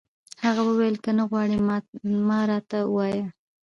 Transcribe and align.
هغه 0.45 0.61
وویل: 0.65 0.95
که 1.03 1.11
نه 1.17 1.23
غواړي، 1.29 1.57
مه 2.27 2.39
راته 2.49 2.79
وایه. 2.95 3.25